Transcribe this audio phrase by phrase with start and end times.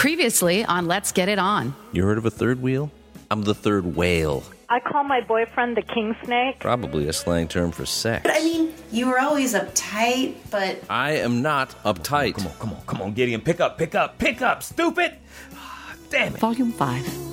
[0.00, 1.74] Previously on Let's Get It On.
[1.92, 2.90] You heard of a third wheel?
[3.30, 4.42] I'm the third whale.
[4.70, 6.58] I call my boyfriend the king snake.
[6.58, 8.22] Probably a slang term for sex.
[8.22, 12.36] But I mean, you were always uptight, but I am not uptight.
[12.36, 13.42] Come on, come on, come on, Gideon.
[13.42, 15.16] Pick up, pick up, pick up, stupid!
[15.54, 16.40] Ah, damn it.
[16.40, 17.29] Volume 5.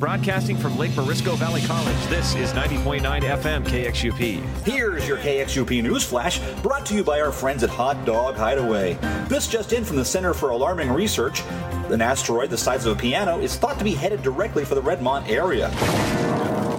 [0.00, 4.42] Broadcasting from Lake Morisco Valley College, this is 90.9 FM KXUP.
[4.64, 8.94] Here's your KXUP News Flash, brought to you by our friends at Hot Dog Hideaway.
[9.28, 11.42] This just in from the Center for Alarming Research.
[11.90, 14.80] An asteroid the size of a piano is thought to be headed directly for the
[14.80, 15.68] Redmont area.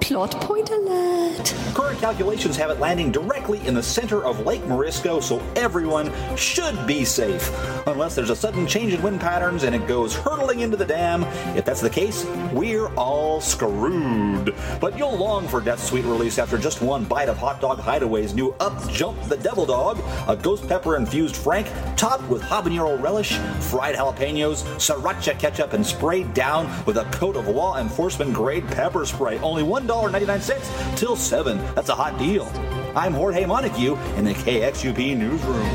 [0.01, 1.53] plot point alert.
[1.91, 6.87] Current calculations have it landing directly in the center of Lake Morisco, so everyone should
[6.87, 7.51] be safe.
[7.85, 11.25] Unless there's a sudden change in wind patterns and it goes hurtling into the dam.
[11.53, 12.23] If that's the case,
[12.53, 14.55] we're all screwed.
[14.79, 18.33] But you'll long for Death's sweet release after just one bite of Hot Dog Hideaway's
[18.33, 19.99] new Up Jump the Devil Dog,
[20.29, 26.33] a ghost pepper infused frank, topped with habanero relish, fried jalapenos, sriracha ketchup, and sprayed
[26.33, 29.39] down with a coat of law enforcement grade pepper spray.
[29.39, 32.47] Only $1.99 till 7 That's a hot deal.
[32.95, 35.65] I'm Jorge Montague in the KXUP newsroom.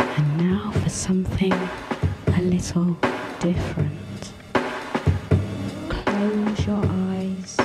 [0.00, 2.96] And now for something a little
[3.38, 4.32] different.
[5.88, 7.56] Close your eyes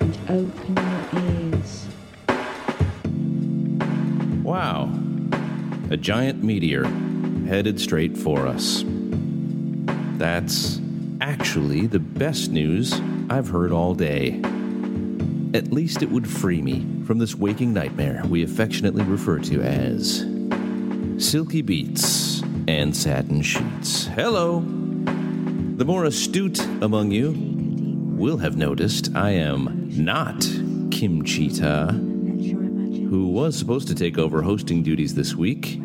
[0.00, 1.86] and open your ears.
[4.42, 4.90] Wow.
[5.90, 6.84] A giant meteor
[7.46, 8.84] headed straight for us.
[10.16, 10.80] That's
[11.20, 14.40] actually the best news I've heard all day.
[15.54, 20.24] At least it would free me from this waking nightmare we affectionately refer to as
[21.18, 24.06] silky beats and satin sheets.
[24.06, 24.60] Hello!
[24.60, 27.34] The more astute among you
[28.16, 30.40] will have noticed I am not
[30.90, 35.78] Kim Cheetah, who was supposed to take over hosting duties this week.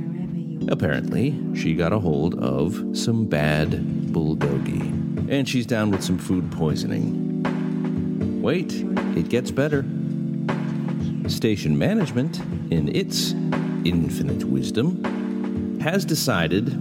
[0.70, 3.72] Apparently, she got a hold of some bad
[4.14, 8.42] bulldoggy, and she's down with some food poisoning.
[8.42, 8.72] Wait,
[9.18, 9.84] it gets better.
[11.28, 12.40] Station management,
[12.72, 13.32] in its
[13.84, 16.78] infinite wisdom, has decided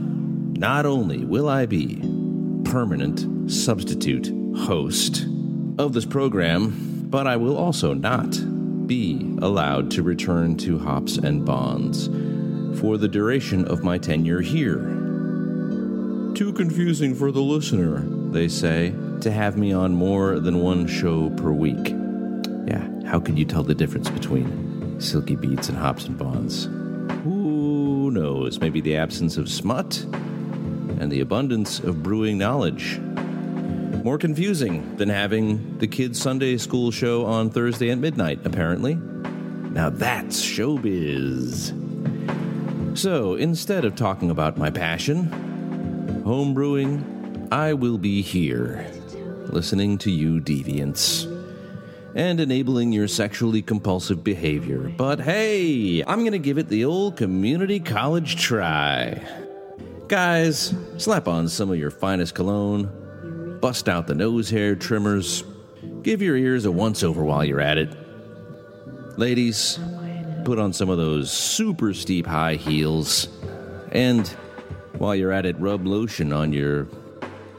[0.58, 1.96] not only will I be
[2.64, 5.26] permanent substitute host
[5.78, 8.36] of this program, but I will also not
[8.86, 12.06] be allowed to return to Hops and Bonds
[12.80, 14.78] for the duration of my tenure here.
[16.34, 21.30] Too confusing for the listener, they say, to have me on more than one show
[21.30, 21.95] per week.
[23.06, 26.64] How can you tell the difference between Silky beats and Hops and Bonds?
[27.22, 28.58] Who knows?
[28.58, 29.98] Maybe the absence of smut
[30.98, 32.98] and the abundance of brewing knowledge.
[34.02, 38.96] More confusing than having the kids' Sunday school show on Thursday at midnight, apparently.
[38.96, 41.72] Now that's showbiz.
[42.98, 48.90] So instead of talking about my passion, home brewing, I will be here,
[49.48, 51.35] listening to you deviants
[52.16, 54.90] and enabling your sexually compulsive behavior.
[54.96, 59.22] But hey, I'm gonna give it the old community college try.
[60.08, 65.44] Guys, slap on some of your finest cologne, bust out the nose hair trimmers,
[66.02, 67.94] give your ears a once over while you're at it.
[69.18, 69.78] Ladies,
[70.44, 73.28] put on some of those super steep high heels,
[73.92, 74.26] and
[74.96, 76.84] while you're at it, rub lotion on your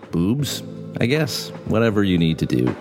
[0.10, 0.64] boobs,
[1.00, 2.76] I guess, whatever you need to do.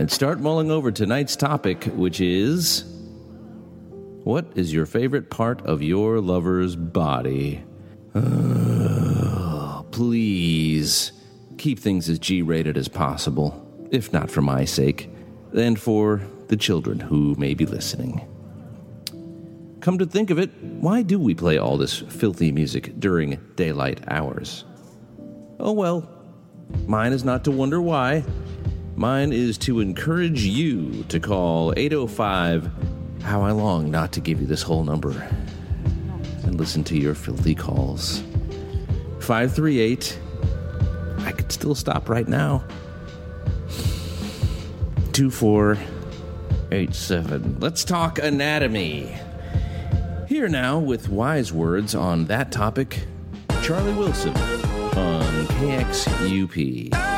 [0.00, 2.84] And start mulling over tonight's topic, which is
[4.24, 7.62] what is your favorite part of your lover's body?
[8.14, 11.12] Uh, please
[11.58, 15.10] keep things as G rated as possible, if not for my sake,
[15.54, 18.26] and for the children who may be listening.
[19.80, 24.00] Come to think of it, why do we play all this filthy music during daylight
[24.08, 24.64] hours?
[25.58, 26.08] Oh well,
[26.86, 28.24] mine is not to wonder why.
[29.00, 32.70] Mine is to encourage you to call 805
[33.22, 35.26] How I Long Not to Give You This Whole Number
[36.42, 38.22] and listen to your filthy calls.
[39.20, 40.20] 538
[41.20, 42.62] I could still stop right now.
[45.12, 47.56] 2487.
[47.58, 49.16] Let's talk anatomy.
[50.28, 53.06] Here now with wise words on that topic,
[53.62, 57.09] Charlie Wilson on KXUP.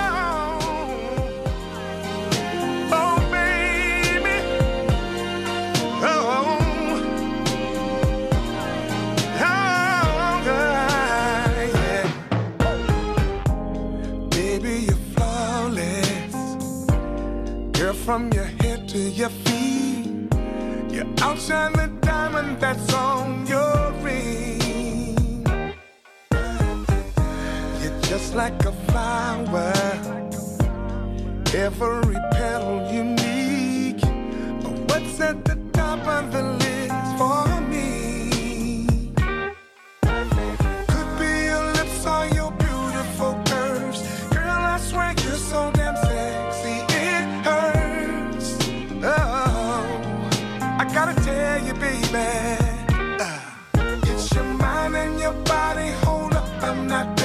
[56.92, 57.21] not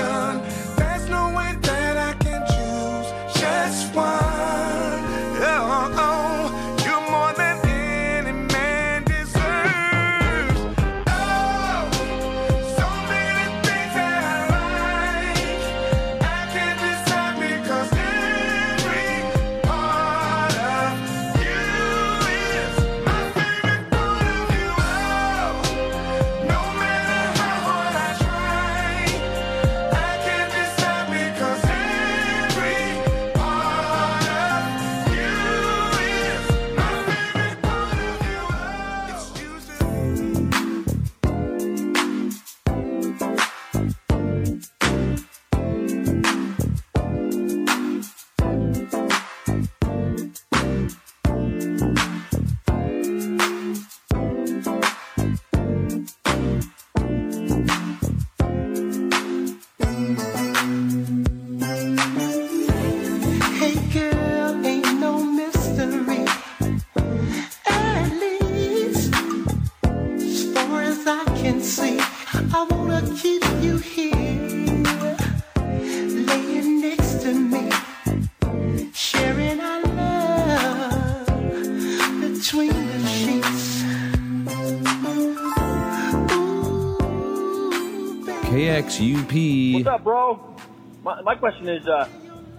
[88.68, 89.76] KXUP.
[89.76, 90.56] What's up, bro?
[91.02, 92.06] My, my question is, uh,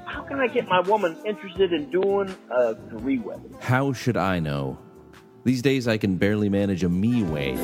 [0.07, 3.37] how can I get my woman interested in doing a three-way?
[3.61, 4.79] How should I know?
[5.45, 7.57] These days, I can barely manage a me way.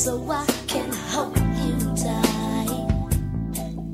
[0.00, 2.88] so I can hold you tight.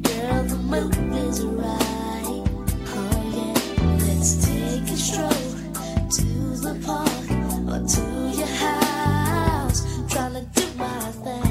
[0.06, 0.94] Girl, the mood
[1.26, 2.44] is right.
[2.94, 5.28] Oh yeah, let's take a stroll
[6.18, 6.26] to
[6.62, 7.26] the park
[7.72, 9.82] or to your house.
[10.08, 11.45] Trying to do my thing.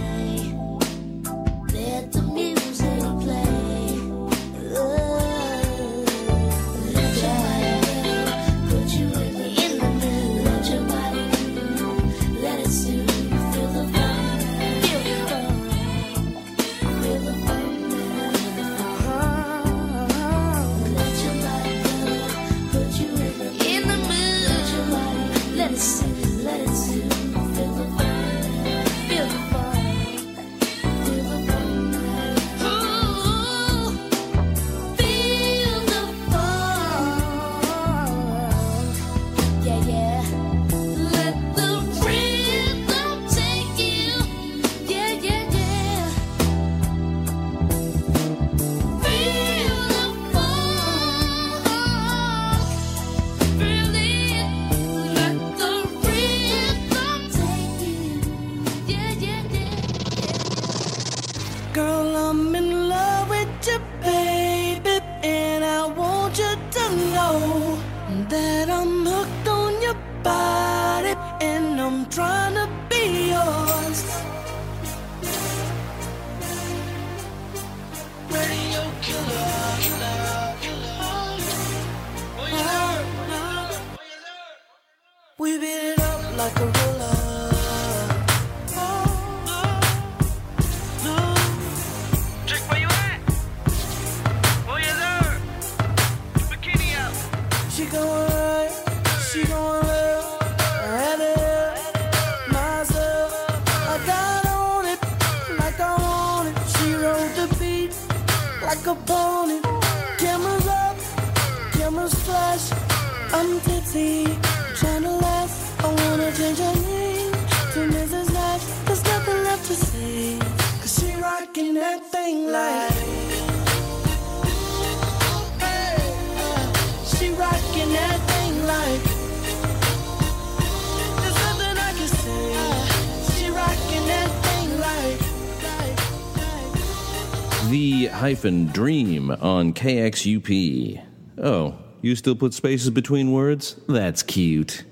[138.45, 141.03] Hyphen dream on KXUP.
[141.39, 143.75] Oh, you still put spaces between words?
[143.87, 144.83] That's cute.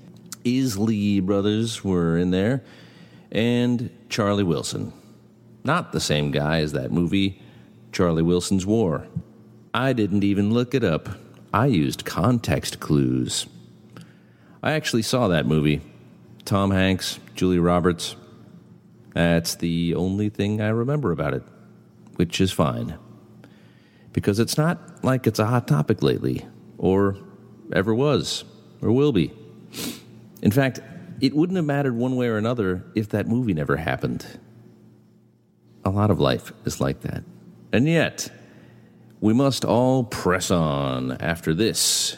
[0.44, 2.64] Isley Brothers were in there,
[3.30, 4.92] and Charlie Wilson.
[5.62, 7.40] Not the same guy as that movie,
[7.92, 9.06] Charlie Wilson's War.
[9.72, 11.08] I didn't even look it up.
[11.52, 13.46] I used context clues.
[14.64, 15.80] I actually saw that movie.
[16.44, 18.16] Tom Hanks, Julia Roberts.
[19.12, 21.44] That's the only thing I remember about it,
[22.16, 22.98] which is fine.
[24.14, 26.46] Because it's not like it's a hot topic lately,
[26.78, 27.18] or
[27.74, 28.44] ever was,
[28.80, 29.30] or will be.
[30.40, 30.80] In fact,
[31.20, 34.26] it wouldn't have mattered one way or another if that movie never happened.
[35.84, 37.24] A lot of life is like that.
[37.72, 38.30] And yet,
[39.20, 42.16] we must all press on after this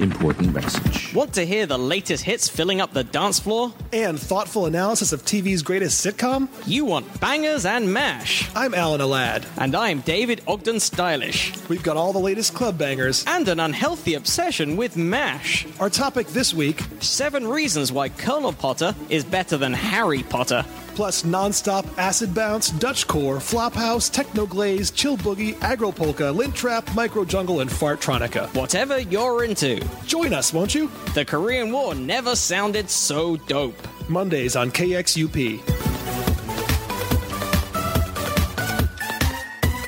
[0.00, 1.14] important message.
[1.14, 3.72] Want to hear the latest hits filling up the dance floor?
[3.92, 6.48] And thoughtful analysis of TV's greatest sitcom?
[6.66, 8.50] You want bangers and mash.
[8.54, 9.46] I'm Alan Alad.
[9.56, 11.54] And I'm David Ogden Stylish.
[11.68, 13.24] We've got all the latest club bangers.
[13.26, 15.66] And an unhealthy obsession with mash.
[15.80, 20.64] Our topic this week Seven reasons why Colonel Potter is better than Harry Potter.
[20.96, 26.88] Plus non-stop acid bounce, Dutch core, flophouse, techno glaze, chill boogie, agro polka, lint trap,
[26.94, 28.46] micro jungle, and fartronica.
[28.54, 29.78] Whatever you're into.
[30.06, 30.90] Join us, won't you?
[31.14, 33.76] The Korean War never sounded so dope.
[34.08, 35.60] Mondays on KXUP.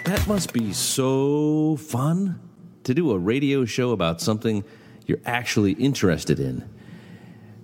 [0.05, 2.39] That must be so fun
[2.85, 4.63] to do a radio show about something
[5.07, 6.69] you're actually interested in.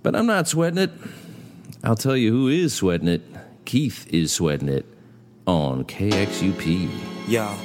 [0.01, 0.91] But I'm not sweating it.
[1.83, 3.21] I'll tell you who is sweating it.
[3.65, 4.85] Keith is sweating it
[5.47, 6.89] on KXUP.
[7.27, 7.55] Yo.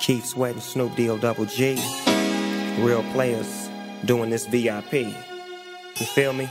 [0.00, 1.80] Keith sweating Snoop Deal Double G.
[2.78, 3.68] Real players
[4.04, 4.92] doing this VIP.
[4.92, 6.48] You feel me?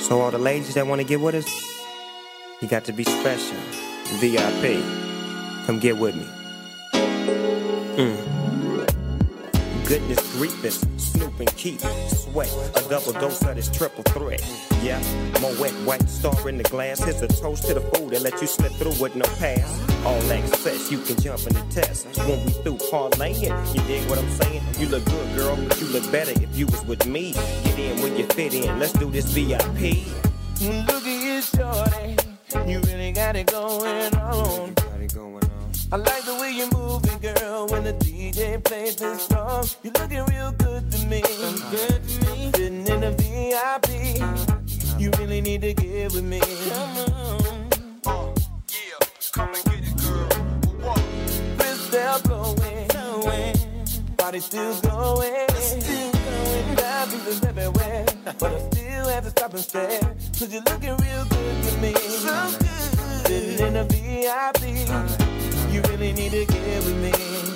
[0.00, 1.48] So all the ladies that want to get with us,
[2.60, 3.56] you got to be special.
[4.20, 4.84] VIP.
[5.66, 6.26] Come get with me.
[7.96, 8.35] Mm.
[9.86, 14.42] Goodness grievous, Snoop and Keith, sweat, a double dose of this triple threat.
[14.82, 15.00] Yeah,
[15.40, 16.98] more wet white star in the glass.
[16.98, 19.64] Here's a toast to the food that let you slip through with no pass.
[20.04, 22.06] All access, you can jump in the test.
[22.18, 24.62] When we through parlaying, you dig what I'm saying?
[24.76, 27.32] You look good, girl, but you look better if you was with me.
[27.62, 28.80] Get in where you fit in.
[28.80, 30.04] Let's do this VIP.
[30.88, 32.16] Look at you, shorty.
[32.68, 34.74] You really got it going on.
[35.92, 37.92] I like the way you move it, girl, when the
[38.26, 39.64] DJ plays this song.
[39.84, 41.22] You looking real good to me.
[41.70, 42.50] Good to me.
[42.56, 43.88] Sitting in the VIP.
[45.00, 46.40] You really need to get with me.
[46.40, 46.96] Come
[48.06, 48.34] on.
[48.68, 50.94] yeah, come and get it, girl.
[51.56, 52.88] Crystal glowing.
[52.88, 53.56] glowing.
[54.16, 55.48] Body still going.
[55.60, 56.74] Still going.
[56.74, 58.06] Diamonds everywhere.
[58.40, 60.00] But I still have to stop and stare.
[60.36, 61.94] Cause you're looking real good to me.
[61.94, 63.26] So good.
[63.28, 65.72] Sitting in the VIP.
[65.72, 67.55] You really need to get with me.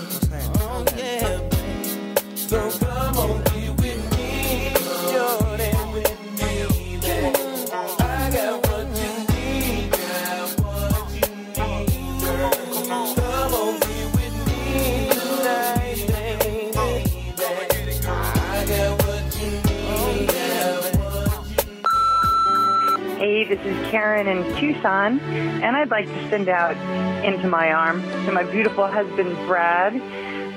[23.51, 26.77] This is Karen in Tucson, and I'd like to send out
[27.25, 29.95] into my arms to my beautiful husband, Brad,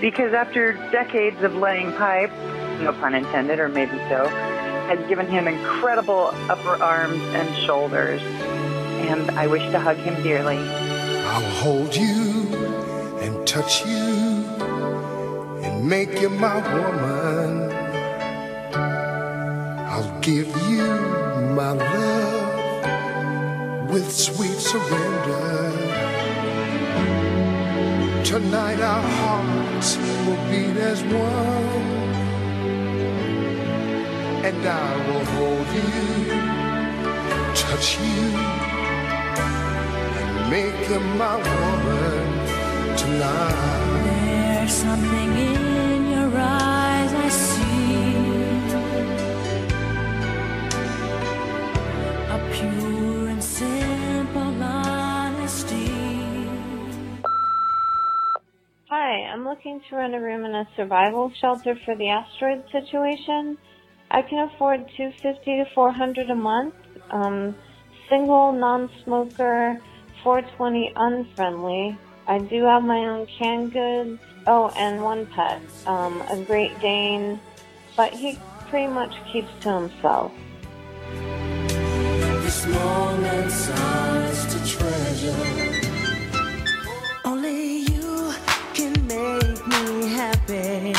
[0.04, 2.30] because after decades of laying pipe,
[2.82, 9.32] no pun intended, or maybe so, has given him incredible upper arms and shoulders, and
[9.32, 10.58] I wish to hug him dearly.
[10.58, 12.50] I'll hold you
[13.22, 14.44] and touch you
[15.64, 17.72] and make you my woman.
[19.88, 20.84] I'll give you
[21.56, 22.84] my love
[23.90, 25.72] with sweet surrender.
[28.26, 31.84] Tonight our hearts will beat as one,
[34.48, 35.92] and I will hold you,
[37.54, 38.24] touch you,
[40.20, 42.24] and make you my woman
[42.96, 44.04] tonight.
[44.06, 46.73] There's something in your eyes
[59.14, 63.60] Hi, I'm looking to rent a room in a survival shelter for the asteroid situation.
[64.10, 66.74] I can afford 250 to 400 a month.
[67.12, 67.56] Um,
[68.10, 69.80] single, non-smoker,
[70.24, 71.96] 420 unfriendly.
[72.26, 74.20] I do have my own canned goods.
[74.48, 77.40] Oh, and one pet, um, a Great Dane,
[77.96, 78.40] but he
[78.70, 80.32] pretty much keeps to himself.
[82.42, 85.73] This moment's ours to treasure.
[90.14, 90.94] Happy.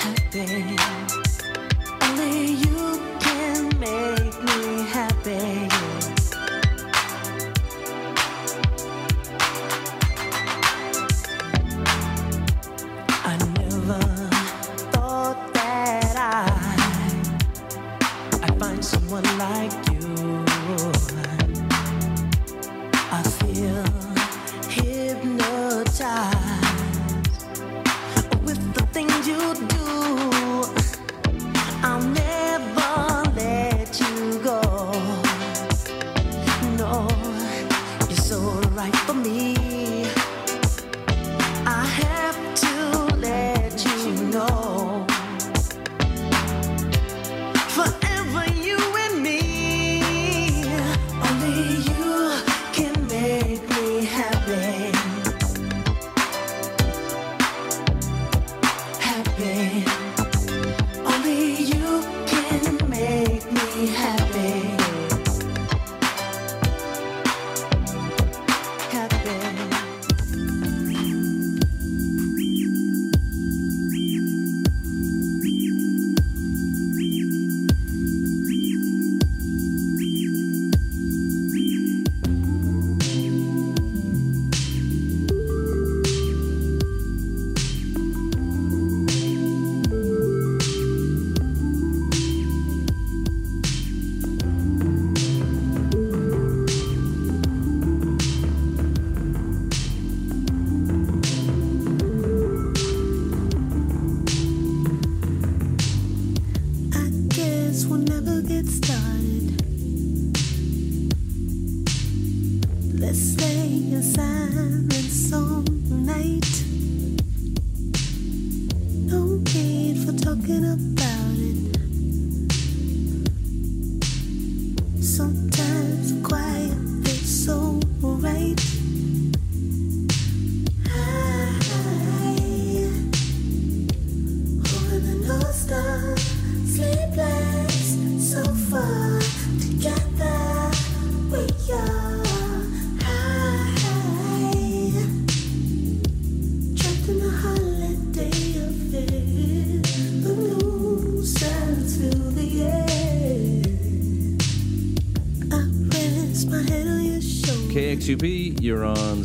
[0.00, 0.73] Happy.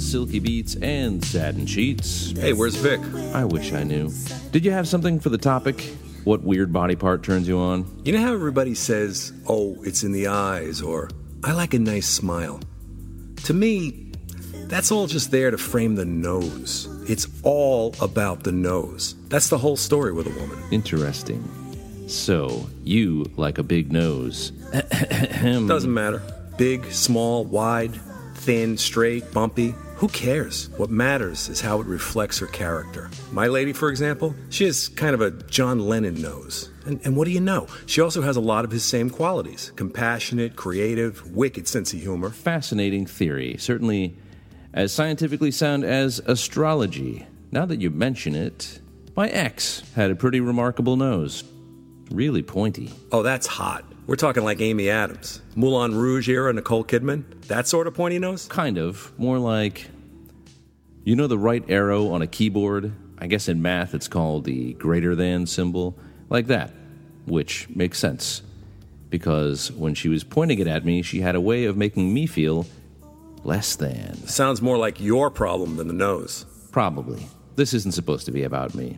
[0.09, 2.31] Silky Beats and Satin Sheets.
[2.31, 2.99] Hey, where's Vic?
[3.35, 4.11] I wish I knew.
[4.51, 5.81] Did you have something for the topic?
[6.23, 7.85] What weird body part turns you on?
[8.03, 11.11] You know how everybody says, oh, it's in the eyes, or
[11.43, 12.59] I like a nice smile?
[13.43, 14.11] To me,
[14.65, 16.87] that's all just there to frame the nose.
[17.07, 19.13] It's all about the nose.
[19.27, 20.57] That's the whole story with a woman.
[20.71, 21.47] Interesting.
[22.07, 24.49] So, you like a big nose.
[24.49, 26.23] Doesn't matter.
[26.57, 27.99] Big, small, wide,
[28.33, 29.75] thin, straight, bumpy.
[29.99, 30.69] Who cares?
[30.77, 33.09] What matters is how it reflects her character.
[33.33, 36.69] My lady, for example, she has kind of a John Lennon nose.
[36.85, 37.67] And, and what do you know?
[37.85, 42.29] She also has a lot of his same qualities compassionate, creative, wicked sense of humor.
[42.29, 43.57] Fascinating theory.
[43.57, 44.15] Certainly
[44.73, 47.27] as scientifically sound as astrology.
[47.51, 48.79] Now that you mention it,
[49.17, 51.43] my ex had a pretty remarkable nose.
[52.09, 52.93] Really pointy.
[53.11, 53.83] Oh, that's hot.
[54.09, 55.39] We're talking like Amy Adams.
[55.55, 57.25] Moulin Rouge era Nicole Kidman.
[57.45, 58.47] That sort of pointy nose?
[58.47, 59.13] Kind of.
[59.19, 59.87] More like.
[61.03, 62.91] You know the right arrow on a keyboard?
[63.19, 65.95] I guess in math it's called the greater than symbol.
[66.27, 66.73] Like that.
[67.27, 68.41] Which makes sense.
[69.11, 72.25] Because when she was pointing it at me, she had a way of making me
[72.25, 72.65] feel
[73.43, 74.15] less than.
[74.25, 76.47] Sounds more like your problem than the nose.
[76.71, 77.27] Probably.
[77.57, 78.97] This isn't supposed to be about me.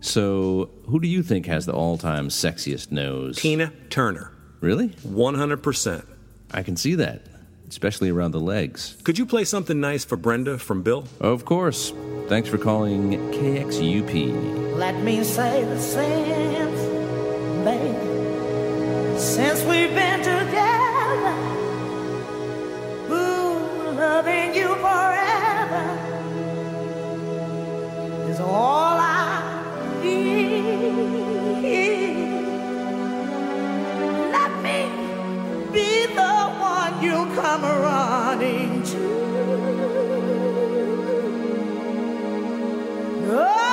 [0.00, 3.36] So, who do you think has the all time sexiest nose?
[3.36, 4.32] Tina Turner.
[4.60, 4.88] Really?
[4.88, 6.04] 100%.
[6.52, 7.22] I can see that,
[7.68, 8.96] especially around the legs.
[9.04, 11.04] Could you play something nice for Brenda from Bill?
[11.20, 11.92] Of course.
[12.28, 14.76] Thanks for calling KXUP.
[14.76, 16.74] Let me say the same,
[17.64, 19.18] baby.
[19.18, 21.34] Since we've been together,
[23.10, 25.98] ooh, loving you forever
[28.30, 28.99] is all
[37.02, 39.10] you come running to.
[43.32, 43.69] Oh!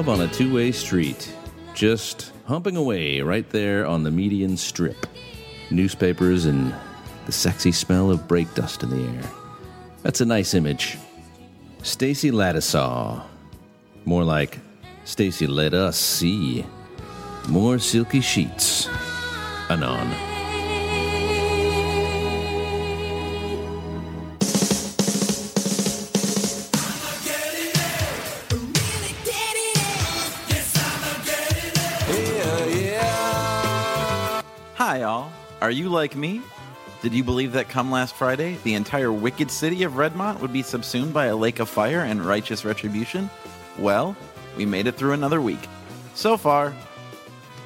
[0.00, 1.30] Love on a two way street.
[1.74, 5.06] Just humping away right there on the median strip.
[5.70, 6.74] Newspapers and
[7.26, 9.30] the sexy smell of brake dust in the air.
[10.02, 10.96] That's a nice image.
[11.82, 13.22] Stacy Lattisaw.
[14.06, 14.60] More like
[15.04, 16.64] Stacy let us see.
[17.46, 18.88] More silky sheets.
[19.68, 20.29] Anon.
[35.60, 36.40] Are you like me?
[37.02, 40.62] Did you believe that come last Friday, the entire wicked city of Redmont would be
[40.62, 43.28] subsumed by a lake of fire and righteous retribution?
[43.78, 44.16] Well,
[44.56, 45.60] we made it through another week.
[46.14, 46.72] So far.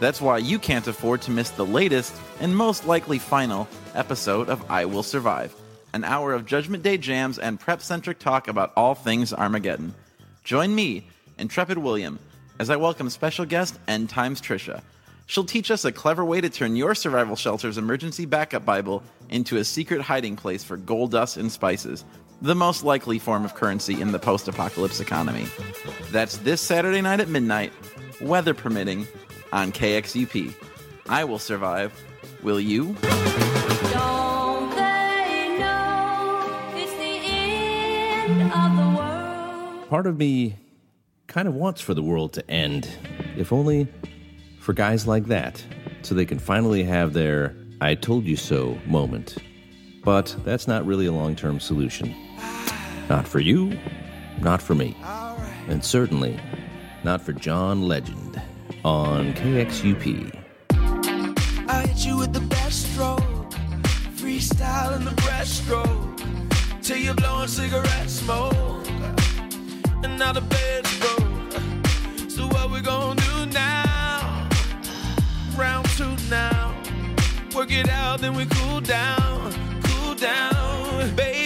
[0.00, 4.68] That's why you can't afford to miss the latest and most likely final episode of
[4.68, 5.54] I Will Survive,
[5.92, 9.94] an hour of Judgment Day jams and prep centric talk about all things Armageddon.
[10.42, 11.07] Join me,
[11.38, 12.18] Intrepid William,
[12.59, 14.83] as I welcome special guest End Times Trisha.
[15.26, 19.56] She'll teach us a clever way to turn your survival shelter's emergency backup Bible into
[19.56, 22.04] a secret hiding place for gold dust and spices,
[22.42, 25.46] the most likely form of currency in the post apocalypse economy.
[26.10, 27.72] That's this Saturday night at midnight,
[28.20, 29.06] weather permitting,
[29.52, 30.54] on KXUP.
[31.08, 31.92] I will survive.
[32.42, 32.94] Will you?
[33.92, 39.88] Don't they know it's the end of the world?
[39.88, 40.56] Part of me
[41.28, 42.88] kind of wants for the world to end,
[43.37, 43.88] if only
[44.64, 45.62] for guys like that,
[46.00, 49.37] so they can finally have their I told you so moment.
[50.03, 52.14] But that's not really a long term solution.
[53.11, 53.79] Not for you,
[54.40, 54.96] not for me,
[55.68, 56.40] and certainly
[57.05, 58.40] not for John Legend
[58.87, 60.35] on KXUP.
[61.68, 63.20] I hit you with the best stroke,
[64.16, 68.87] freestyle in the breaststroke, till you're blowing cigarette smoke,
[70.03, 72.31] and now the bed's broke.
[72.31, 73.93] So what we gonna do now?
[76.00, 76.74] Round now.
[77.54, 79.52] Work it out, then we cool down,
[79.85, 81.43] cool down, baby.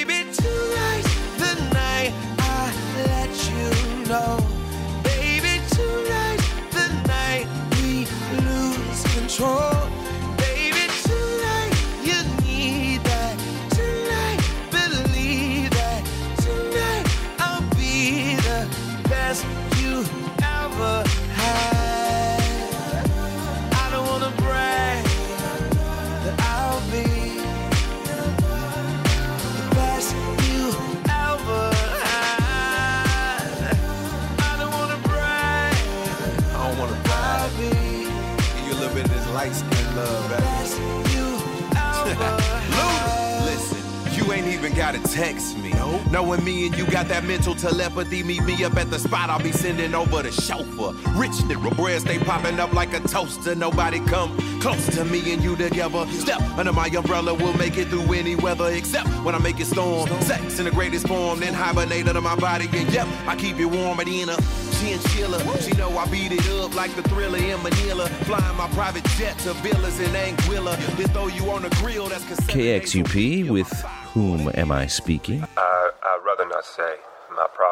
[47.68, 49.30] Telepathy, meet me up at the spot.
[49.30, 50.92] I'll be sending over the chauffeur.
[51.18, 53.54] Rich nigga, bread stay popping up like a toaster.
[53.54, 56.06] Nobody come close to me and you together.
[56.08, 59.66] Step under my umbrella, we'll make it through any weather except when I make it
[59.66, 60.08] storm.
[60.22, 62.68] Sex in the greatest form, then hibernate under my body.
[62.72, 64.36] And yep, I keep you warm at in a
[64.80, 65.38] chinchilla.
[65.60, 68.08] She know I beat it up like the thriller in Manila.
[68.24, 70.76] Flying my private jet to villas in Anguilla.
[70.96, 73.70] Then throw you on the grill that's KXUP, with
[74.14, 75.46] whom am I speaking?
[75.56, 76.96] I, I'd rather not say.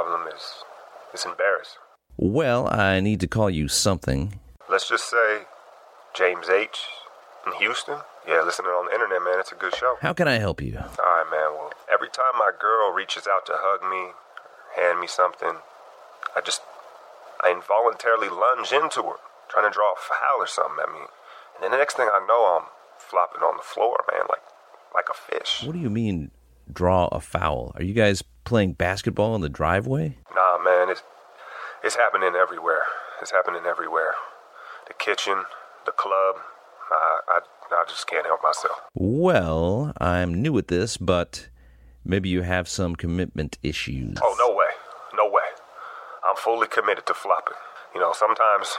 [0.06, 0.62] Problem is,
[1.14, 1.82] is embarrassing.
[2.16, 4.38] Well, I need to call you something.
[4.70, 5.42] Let's just say
[6.14, 6.78] James H.
[7.44, 7.98] in Houston.
[8.24, 9.96] Yeah, listening on the internet, man, it's a good show.
[10.00, 10.78] How can I help you?
[10.78, 11.58] All right, man.
[11.58, 14.14] Well, every time my girl reaches out to hug me,
[14.80, 15.58] hand me something,
[16.36, 16.62] I just,
[17.42, 21.00] I involuntarily lunge into her, trying to draw a foul or something at me.
[21.56, 24.46] And then the next thing I know, I'm flopping on the floor, man, like,
[24.94, 25.66] like a fish.
[25.66, 26.30] What do you mean,
[26.72, 27.72] draw a foul?
[27.74, 30.16] Are you guys playing basketball in the driveway?
[30.34, 31.02] Nah, man, it's,
[31.84, 32.82] it's happening everywhere.
[33.20, 34.14] It's happening everywhere.
[34.88, 35.44] The kitchen,
[35.84, 36.36] the club.
[36.90, 37.40] I, I,
[37.72, 38.80] I just can't help myself.
[38.94, 41.48] Well, I'm new at this, but
[42.04, 44.16] maybe you have some commitment issues.
[44.22, 44.70] Oh, no way.
[45.14, 45.42] No way.
[46.28, 47.56] I'm fully committed to flopping.
[47.94, 48.76] You know, sometimes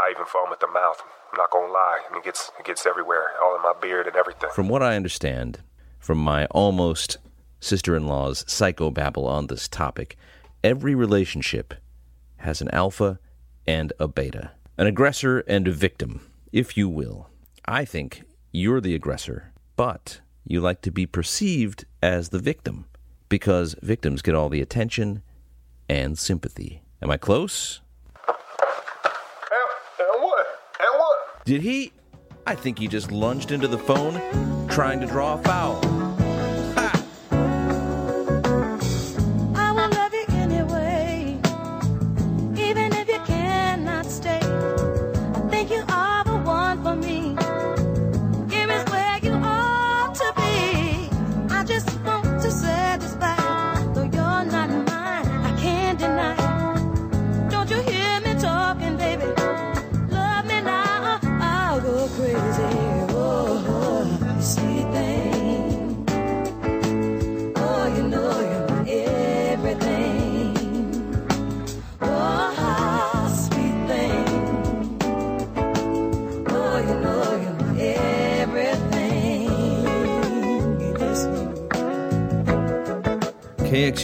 [0.00, 1.02] I even foam at the mouth.
[1.32, 2.00] I'm not gonna lie.
[2.08, 4.50] And it gets it gets everywhere, all in my beard and everything.
[4.54, 5.60] From what I understand,
[5.98, 7.18] from my almost
[7.64, 10.16] sister in law's psychobabble on this topic,
[10.62, 11.74] every relationship
[12.38, 13.18] has an alpha
[13.66, 16.20] and a beta, an aggressor and a victim,
[16.52, 17.30] if you will.
[17.64, 22.84] I think you're the aggressor, but you like to be perceived as the victim
[23.28, 25.22] because victims get all the attention
[25.88, 26.82] and sympathy.
[27.00, 27.80] Am I close?
[28.28, 30.46] And what?
[30.78, 31.44] And what?
[31.44, 31.92] Did he?
[32.46, 34.20] I think he just lunged into the phone
[34.68, 35.93] trying to draw a foul.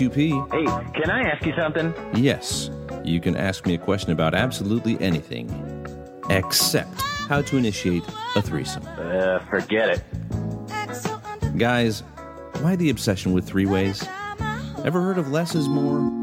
[0.00, 0.50] 2P.
[0.50, 1.92] Hey, can I ask you something?
[2.14, 2.70] Yes,
[3.04, 5.46] you can ask me a question about absolutely anything
[6.30, 8.02] except how to initiate
[8.34, 8.82] a threesome.
[8.96, 11.58] Uh, forget it.
[11.58, 12.00] Guys,
[12.60, 14.02] why the obsession with three ways?
[14.84, 16.19] Ever heard of less is more?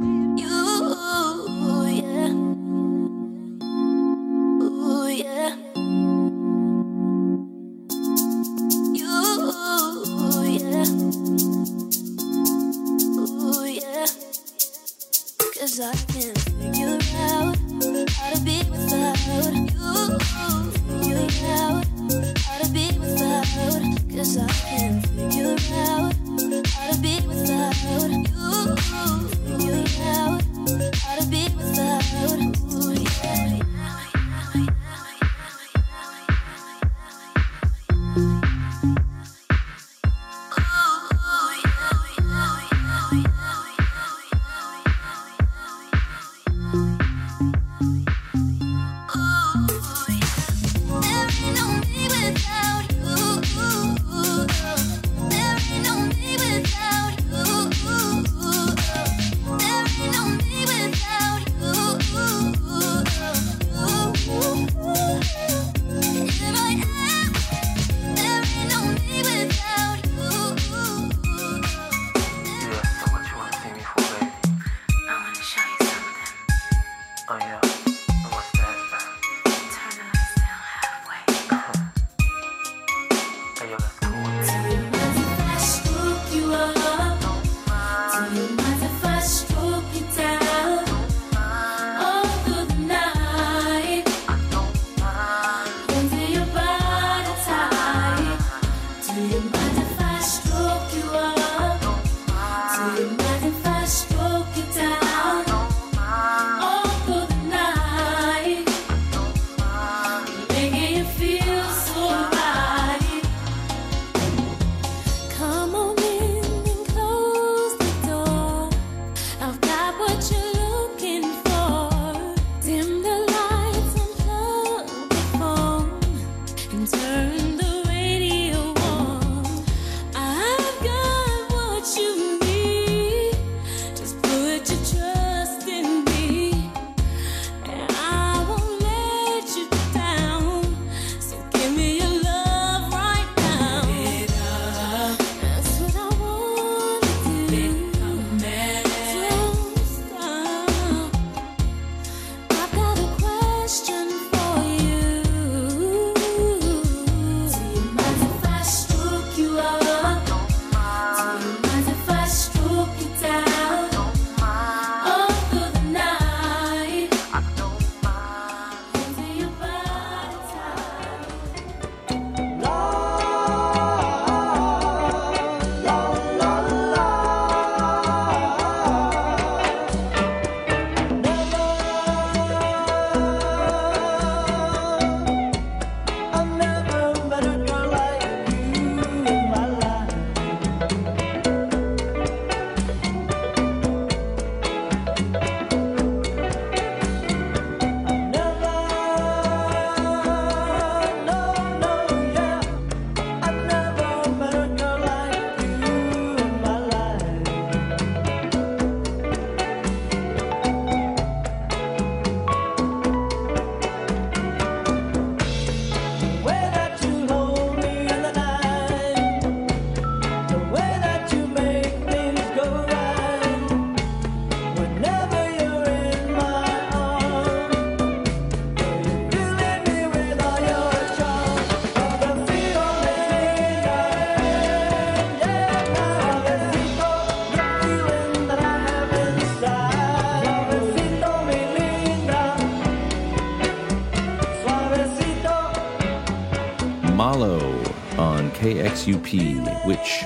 [249.08, 250.26] KXUP, which,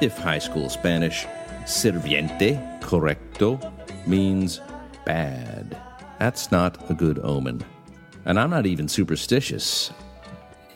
[0.00, 1.26] if high school Spanish,
[1.64, 3.72] sirviente, correcto,
[4.06, 4.60] means
[5.04, 5.78] bad.
[6.18, 7.62] That's not a good omen.
[8.24, 9.92] And I'm not even superstitious.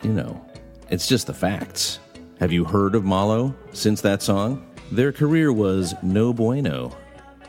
[0.03, 0.44] You know,
[0.90, 2.01] it's just the facts.
[2.38, 4.64] Have you heard of Malo since that song?
[4.92, 6.94] Their career was no bueno.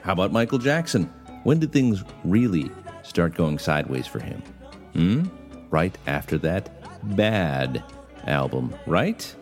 [0.01, 1.05] How about Michael Jackson?
[1.43, 2.71] When did things really
[3.03, 4.41] start going sideways for him?
[4.93, 5.25] Hmm?
[5.69, 7.83] Right after that bad
[8.25, 9.35] album, right?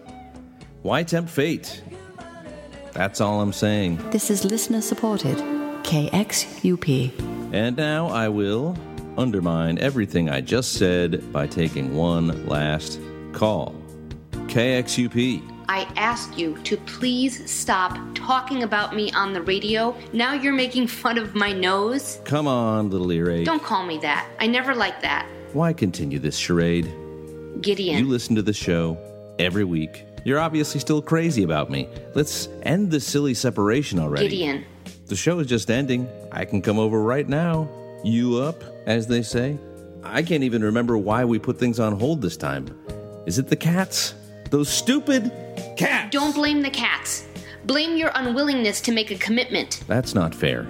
[0.88, 1.84] Why tempt fate?
[2.94, 3.98] That's all I'm saying.
[4.10, 5.36] This is listener supported.
[5.84, 7.12] KXUP.
[7.54, 8.78] And now I will
[9.18, 13.02] undermine everything I just said by taking one last
[13.34, 13.76] call.
[14.32, 15.44] KXUP.
[15.68, 19.94] I asked you to please stop talking about me on the radio.
[20.14, 22.22] Now you're making fun of my nose.
[22.24, 23.44] Come on, little earache.
[23.44, 24.26] Don't call me that.
[24.40, 25.28] I never liked that.
[25.52, 26.86] Why continue this charade?
[27.60, 27.98] Gideon.
[28.00, 28.98] You listen to the show
[29.38, 30.07] every week.
[30.28, 31.88] You're obviously still crazy about me.
[32.14, 34.28] Let's end this silly separation already.
[34.28, 34.66] Gideon.
[35.06, 36.06] The show is just ending.
[36.34, 37.70] I can come over right now.
[38.04, 39.58] You up, as they say?
[40.04, 42.68] I can't even remember why we put things on hold this time.
[43.26, 44.16] Is it the cats?
[44.50, 45.32] Those stupid
[45.78, 46.12] cats!
[46.12, 47.26] Don't blame the cats.
[47.64, 49.86] Blame your unwillingness to make a commitment.
[49.88, 50.68] That's not fair.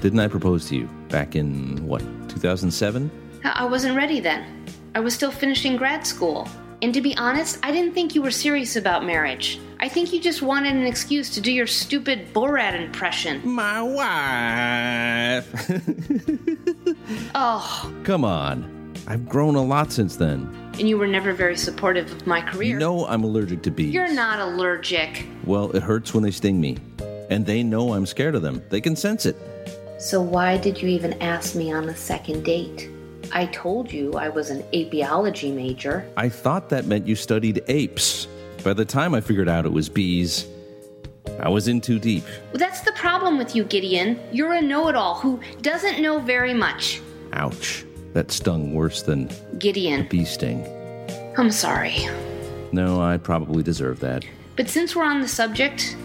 [0.00, 2.00] Didn't I propose to you back in, what,
[2.30, 3.12] 2007?
[3.44, 4.66] I I wasn't ready then.
[4.96, 6.48] I was still finishing grad school.
[6.82, 9.58] And to be honest, I didn't think you were serious about marriage.
[9.80, 13.40] I think you just wanted an excuse to do your stupid Borat impression.
[13.48, 15.70] My wife.
[17.34, 18.72] oh, Come on.
[19.06, 20.48] I've grown a lot since then.
[20.78, 22.76] and you were never very supportive of my career.
[22.78, 23.94] No, I'm allergic to bees.
[23.94, 25.26] You're not allergic.
[25.44, 26.78] Well, it hurts when they sting me.
[27.30, 28.62] And they know I'm scared of them.
[28.68, 29.36] They can sense it.
[29.98, 32.90] So why did you even ask me on the second date?
[33.32, 36.08] I told you I was an apiology major.
[36.16, 38.26] I thought that meant you studied apes.
[38.64, 40.46] By the time I figured out it was bees,
[41.40, 42.24] I was in too deep.
[42.52, 44.18] Well, that's the problem with you, Gideon.
[44.32, 47.00] You're a know it all who doesn't know very much.
[47.32, 47.84] Ouch.
[48.12, 50.66] That stung worse than Gideon, bee sting.
[51.36, 52.08] I'm sorry.
[52.72, 54.24] No, I probably deserve that.
[54.56, 55.96] But since we're on the subject,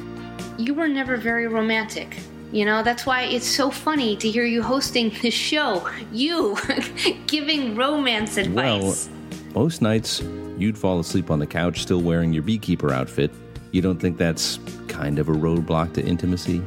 [0.57, 2.17] you were never very romantic.
[2.51, 5.87] You know, that's why it's so funny to hear you hosting this show.
[6.11, 6.57] You
[7.27, 9.09] giving romance advice.
[9.53, 10.21] Well, most nights
[10.57, 13.31] you'd fall asleep on the couch still wearing your beekeeper outfit.
[13.71, 16.61] You don't think that's kind of a roadblock to intimacy?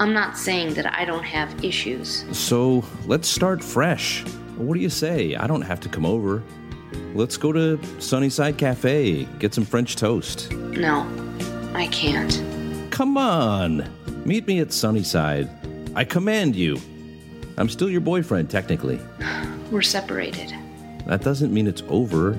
[0.00, 2.24] I'm not saying that I don't have issues.
[2.32, 4.24] So let's start fresh.
[4.56, 5.34] What do you say?
[5.36, 6.42] I don't have to come over.
[7.14, 10.50] Let's go to Sunnyside Cafe, get some French toast.
[10.52, 11.06] No,
[11.74, 12.42] I can't.
[12.90, 13.88] Come on.
[14.26, 15.48] Meet me at Sunnyside.
[15.94, 16.78] I command you.
[17.58, 18.98] I'm still your boyfriend, technically.
[19.70, 20.52] We're separated.
[21.06, 22.36] That doesn't mean it's over.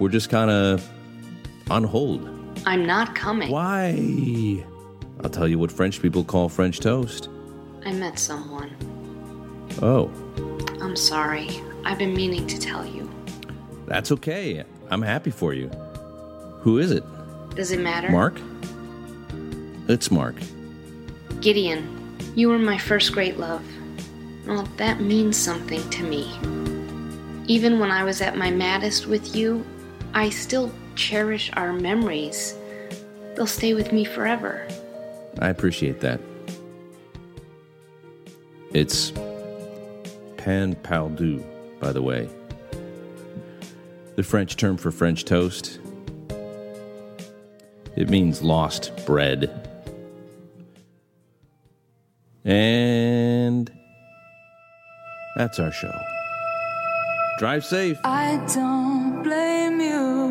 [0.00, 0.84] We're just kind of
[1.70, 2.28] on hold.
[2.66, 3.48] I'm not coming.
[3.48, 4.64] Why?
[5.22, 7.28] I'll tell you what French people call French toast.
[7.86, 8.72] I met someone.
[9.80, 10.10] Oh,
[10.82, 11.48] I'm sorry.
[11.84, 13.08] I've been meaning to tell you.
[13.86, 14.64] that's okay.
[14.90, 15.68] I'm happy for you.
[16.62, 17.04] Who is it?
[17.54, 18.10] Does it matter?
[18.10, 18.34] Mark?
[19.86, 20.34] It's Mark.
[21.44, 23.62] Gideon, you were my first great love.
[24.46, 26.32] Well, that means something to me.
[27.46, 29.62] Even when I was at my maddest with you,
[30.14, 32.56] I still cherish our memories.
[33.34, 34.66] They'll stay with me forever.
[35.38, 36.18] I appreciate that.
[38.72, 39.10] It's
[40.38, 41.44] pain perdu,
[41.78, 42.26] by the way.
[44.16, 45.78] The French term for French toast.
[47.96, 49.63] It means lost bread.
[52.44, 53.70] And
[55.36, 55.98] that's our show.
[57.38, 57.98] Drive safe.
[58.04, 60.28] I don't blame you.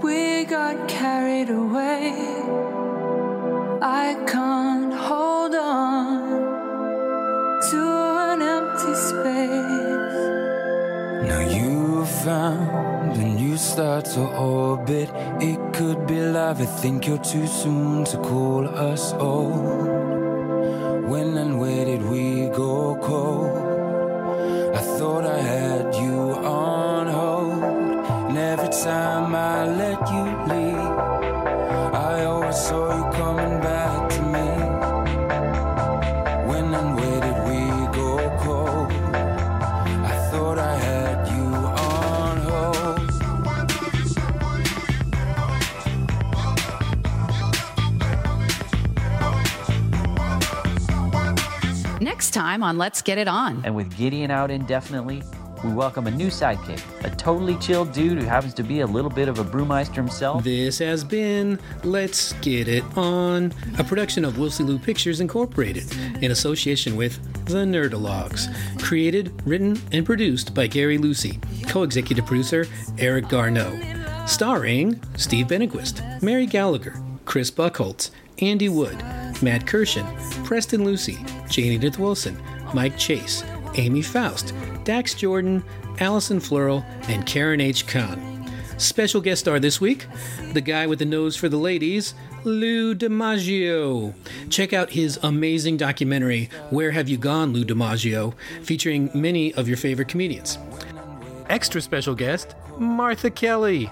[0.00, 2.12] We got carried away.
[3.82, 6.40] I can't hold on
[7.70, 7.82] to
[8.30, 10.20] an empty space.
[11.28, 15.10] Now you found a new star to orbit.
[15.40, 16.60] It could be love.
[16.60, 20.13] I think you're too soon to call us old.
[21.06, 23.56] When and where did we go cold?
[24.74, 27.62] I thought I had you on hold.
[28.28, 30.92] And every time I let you leave,
[31.94, 32.93] I always saw
[52.24, 53.60] Next time on Let's Get It On.
[53.66, 55.22] And with Gideon out indefinitely,
[55.62, 59.10] we welcome a new sidekick, a totally chilled dude who happens to be a little
[59.10, 60.42] bit of a brewmeister himself.
[60.42, 65.84] This has been Let's Get It On, a production of Wilsey Lou Pictures Incorporated
[66.22, 68.48] in association with The Nerdologues.
[68.80, 71.38] Created, written, and produced by Gary Lucy.
[71.68, 72.64] Co executive producer
[72.96, 73.78] Eric Garneau.
[74.26, 78.96] Starring Steve Benequist, Mary Gallagher, Chris Buckholtz, Andy Wood,
[79.42, 80.06] Matt Kirshen,
[80.44, 81.18] Preston Lucy,
[81.48, 82.40] Janie Edith Wilson,
[82.72, 83.44] Mike Chase,
[83.76, 85.62] Amy Faust, Dax Jordan,
[86.00, 87.86] Allison Flurl, and Karen H.
[87.86, 88.30] Kahn.
[88.76, 90.06] Special guest star this week,
[90.52, 94.12] the guy with the nose for the ladies, Lou DiMaggio.
[94.50, 99.76] Check out his amazing documentary, Where Have You Gone, Lou DiMaggio, featuring many of your
[99.76, 100.58] favorite comedians.
[101.48, 103.90] Extra special guest, Martha Kelly.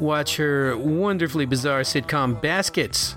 [0.00, 3.16] Watch her wonderfully bizarre sitcom Baskets,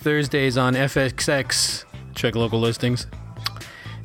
[0.00, 1.84] Thursdays on FXX.
[2.18, 3.06] Check local listings.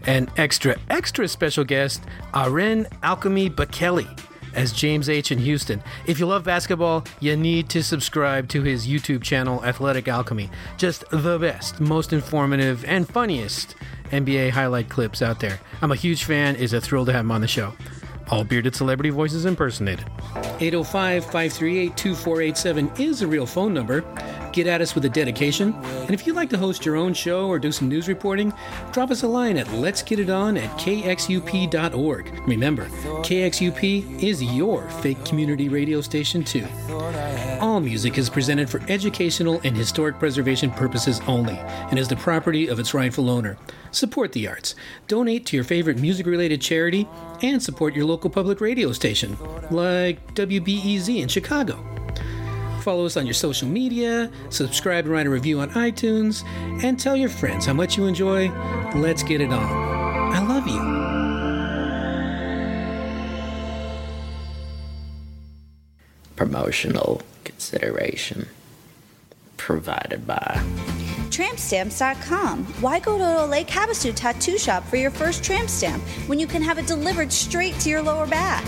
[0.06, 2.04] An extra, extra special guest,
[2.36, 4.08] Aren Alchemy Bakeli
[4.54, 5.32] as James H.
[5.32, 5.82] in Houston.
[6.06, 10.52] If you love basketball, you need to subscribe to his YouTube channel, Athletic Alchemy.
[10.78, 13.76] Just the best, most informative, and funniest
[14.12, 15.60] NBA highlight clips out there.
[15.82, 16.56] I'm a huge fan.
[16.58, 17.74] It's a thrill to have him on the show.
[18.30, 20.06] All bearded celebrity voices impersonated.
[20.60, 24.04] 805 538 2487 is a real phone number.
[24.54, 25.74] Get at us with a dedication.
[25.84, 28.54] And if you'd like to host your own show or do some news reporting,
[28.92, 32.48] drop us a line at let's get it on at kxup.org.
[32.48, 36.68] Remember, KXUP is your fake community radio station, too.
[37.60, 42.68] All music is presented for educational and historic preservation purposes only and is the property
[42.68, 43.58] of its rightful owner.
[43.92, 44.76] Support the arts,
[45.08, 47.08] donate to your favorite music related charity,
[47.42, 49.38] and support your local public radio station,
[49.72, 51.93] like WBEZ in Chicago.
[52.84, 56.44] Follow us on your social media, subscribe and write a review on iTunes,
[56.84, 58.50] and tell your friends how much you enjoy
[58.94, 59.64] Let's Get It On.
[59.64, 60.82] I love you.
[66.36, 68.50] Promotional consideration
[69.56, 70.62] provided by
[71.30, 72.66] Trampstamps.com.
[72.82, 76.48] Why go to a Lake Havasu tattoo shop for your first tramp stamp when you
[76.48, 78.66] can have it delivered straight to your lower back?